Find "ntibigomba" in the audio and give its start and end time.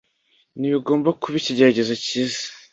0.57-1.09